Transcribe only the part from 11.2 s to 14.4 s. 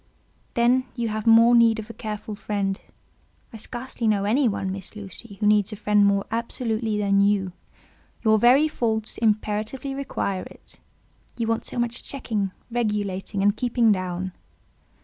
You want so much checking, regulating, and keeping down."